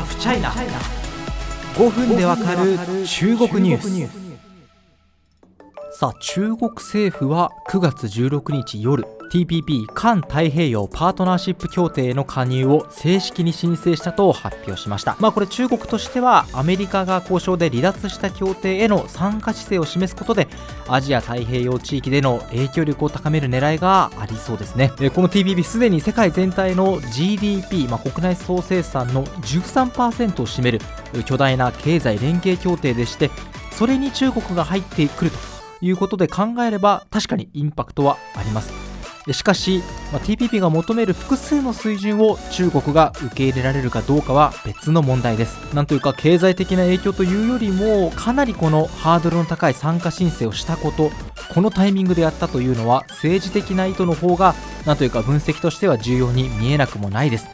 [0.00, 0.50] ハフチャイナ
[1.74, 5.98] 5分でわかる中国ニュース。
[5.98, 15.16] さあ中国政府は9月16日夜 TPP 環太平洋パートナーシップ協定への加入を正式に申請したと発表しました。
[15.20, 20.48] まあこれ中国としてはアメリカが交渉で離脱した協定への参加姿勢を示すことで
[20.88, 24.90] アジア太平洋地域での影響力を高める狙いがありそうですね。
[25.14, 30.80] この TPP すでに世界全体の GDP、まあ、国内総生産の13%を占める
[31.24, 33.30] 巨大な経済連携協定でして
[33.70, 35.38] それに中国が入ってくると
[35.80, 38.79] いうことで考えれば確かにインパクトはあります。
[39.32, 45.74] しかし、まあ、TPP が求める複数の水準を中国が受け入れられるかどうかは別の問題です。
[45.74, 51.10] なんというか経済的な影響というよりもかなりこのハードルの高い参加申請をしたこと
[51.54, 54.54] このタイミングでやったというのは政治的な意図の方が
[54.86, 57.46] なんというか分析としては重要に見えなくもないです。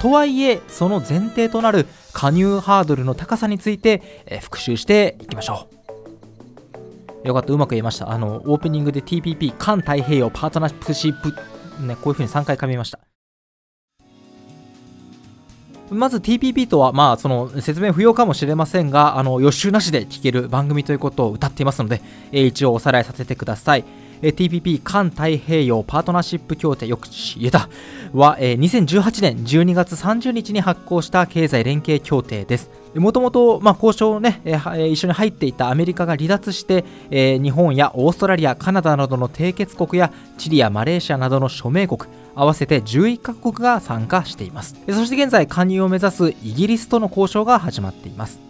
[0.00, 5.79] とはいえその前提となる加入ハードルの高さについて、え復習していきましょう。
[7.24, 8.10] よかった、うまく言えました。
[8.10, 11.34] あの、オープニングで TPP、環太平洋パートナーシップ、
[11.84, 13.00] ね、こういうふうに3回噛みました。
[15.90, 23.84] まず TPP とは、まあ、その説明不要かもしれませんが、あの予習なしで聞ける番組ということを歌っていますので、えー、一応おさらいさせてください。
[24.22, 27.68] TPP 環太平洋パートナーシップ協定、よく言えた、
[28.12, 32.70] は、2018年12月30日に発行した経済連携協定です。
[32.94, 34.42] もともと交渉を、ね、
[34.90, 42.00] 一緒に入っていたアメリカが離脱して、日本やオーストラリア、カナダなどの締結国やチリやマレーシアなどの署名国、
[42.34, 44.76] 合わせて11カ国が参加しています。
[44.88, 48.49] そして現在、加入を目指すイギリスとの交渉が始まっています。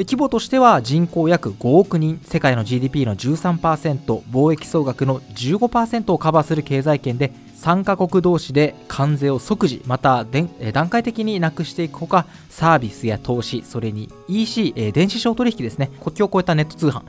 [0.00, 10.24] 規模としては人口約5億人世界の GDP の13%貿易総額の15%をカバーする経済圏で3カ国同士で関税を即時また
[10.72, 15.90] 段階的になくしていくほかサービスや投資それに EC 電子商取引ですね。
[16.02, 17.02] 国境を越えたネット通販。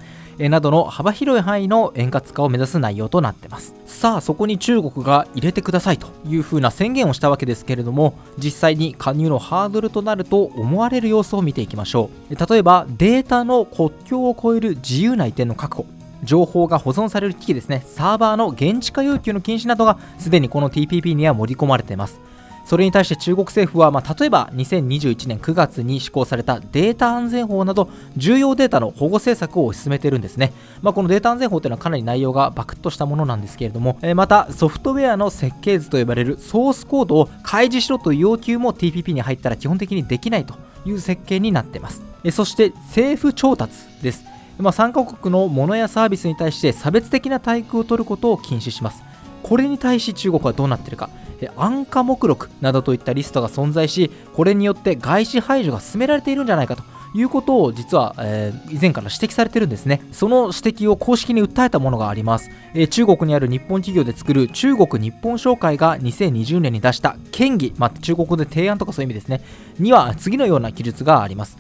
[0.50, 3.76] などの幅広い範囲の円滑化を目指す内容となってます。
[3.86, 12.36] さあそこに中国が入れてくださいというふうな宣言をしたわけですけれども実際に加入のハードルとなると思われる要素を見ていきましょう。
[12.36, 15.86] 例えばデータの国境を越える自由な移転の確保。
[16.24, 22.20] 情報が保存される機器ですね、サーバーの現地化要求の禁止などがすでにこの TPP には盛り込まれています。
[22.66, 40.56] それに対して中国政府は、まあ、例えば2021年9月に施行されたデータ安全法など重要データの保護政策を進めているんですね、まあ、このデータ安全法というのはかなり内容がバクッとしたものなんですけれども、えまたソフトウェアの設計図と呼ばれるソースコードを開示しろという要求も TPP に入ったら基本的にできないと
[40.86, 42.02] いう設計になっています。
[42.24, 44.26] えそして政府調達です。
[44.60, 49.04] まあ、参加国のものやサービスに対して差別的な待遇を取ることを禁止します。
[49.44, 51.10] これに対し中国はどうなっているか、
[51.58, 60.02] 安価目録などといったリストが存在し、これによって外資排除が進められているんじゃないかということを実は、えー、以前から指摘されてるんですね。
[60.12, 62.50] その指摘を公式に訴えたものがあります。
[62.74, 69.42] えー、中国にある日本企業で作る中国日本商会が2020年に出した権議、まあ、中国語で提案とかそういう意味ですね、
[69.80, 71.58] には次のような記述があります。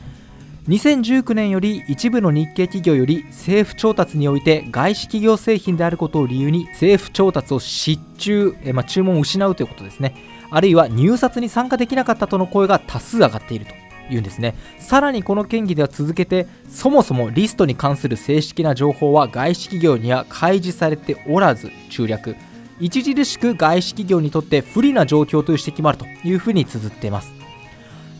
[0.67, 10.16] 2019年より一部の日系企業より政府調達において外資企業製品であることを理由に政府調達を失注、えまあ、注文を失うということですね。
[10.51, 13.73] あるいは入札に参加できなかったとの声が多数上がっていると
[14.13, 14.53] いうんですね。
[14.77, 22.35] さらにこの権議では続けてそもそもリストに関する正式な情報は外資企業には開示されておらず中略
[22.79, 27.41] 著しく外資企業にとって不利な状況という指摘もあるというふうに綴っています。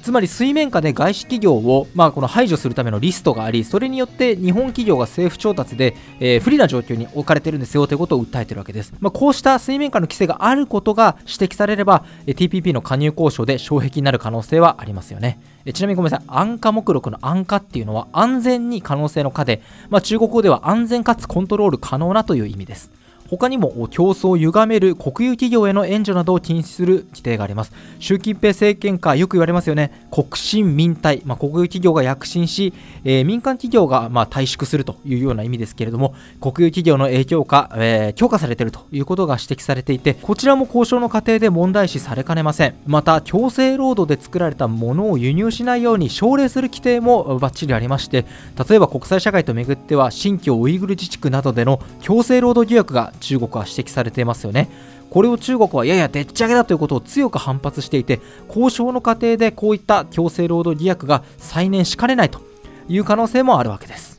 [0.02, 8.94] つまり水面下で外資企業を、まあ、この排除するためのリストがあり、それによって日本企業が政府調達で、えー、不利な状況に置かれてるんですよということを訴えているわけです。
[9.00, 15.40] まあ、こうした水面下の規制があることが指摘されれば、TPP の加入交渉で障壁になる可能性はありますよね。
[15.74, 22.92] ちなみにごめんなさい、安価目録の安価っていうのは安全に可能性の可で、まあ、中国語では安全かつコントロール可能なという意味です。
[23.32, 27.72] 他にも競争を歪める国有企業への援助などを禁止する規定があります。
[28.00, 32.74] 習近平政権下、よく言われますよね、国進民退、まあ、国有企業が躍進し、
[33.06, 42.76] えー、民間企業がま退縮するというような意味ですけれども、国有企業の影響下、えー、強化されているということが指摘されていて、こちらも交渉の過程で問題視されかねません。
[42.86, 48.26] また、強制労働で作られたものを輸入しないように奨励する規定もバッチリありまして、
[48.70, 54.70] 例えば国際社会とめぐっては、新疆ウイグル自治区などでの強制労働疑惑が中国は指摘されていますよね。
[55.10, 58.20] これを中国はややでっち上げだということを強く反発していて、
[58.50, 62.42] 交渉の過程でこういった強制労働疑惑が再燃しかねないと
[62.90, 64.11] いう可能性もあるわけです。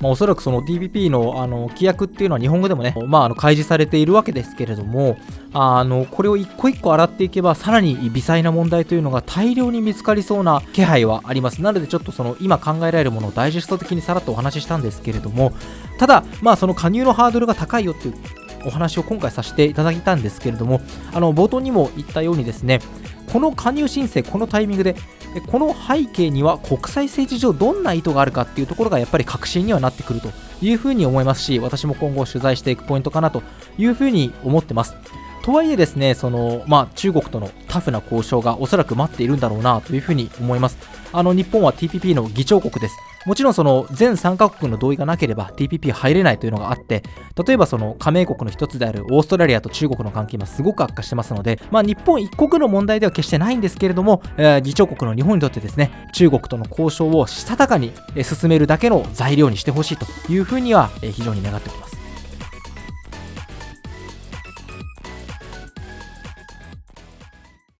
[0.00, 5.16] まあ、おそらくその TPP のあの規約っていうのは日本語でもね、まあ、あの開示されているわけですけれども、
[5.52, 11.62] あのこれを一個一個洗っていけば、さらに微細な問題というのが大量に見つかりそうな気配はあります。
[11.62, 15.52] なので、ちょっとその今考えられるものをダイジェスト的にさらっとお話ししたんですけれども、
[15.98, 18.14] ただ、まあ、その加入のハードルが高いよっていう
[18.64, 20.80] お話を今回させていただいたんですけれども、
[21.12, 22.80] あの冒頭にも言ったようにですね、
[23.32, 24.96] この加入申請、このタイミングで
[25.46, 30.30] この背景には国際政治上どんな意図があるかっていうところがやっぱり確信にはなってくると
[30.60, 33.42] いうふうに思いますし私も今後取材していくポイントかなと
[33.76, 34.96] いうふうに思ってます。
[35.48, 40.76] とはいえですね、そのまあ、中国とのタフな交渉がおそらく待っているんだろうなというふうに思います。
[41.10, 42.98] あの日本は TPP の議長国です。
[43.24, 47.02] もちろんその全3カ国の同意がなければ TPP 入れないというのがあって、
[47.46, 61.97] 例えばその加盟国の一つであるオーストラリアと中国の関係もすごく悪化してますので、まあ、日本一国の問題では決してないんですけれども、えー、議長国の日本にとってですね、中国との交渉をしたたかに進めるだけの材料にしてほしいというふうには非常に願っております。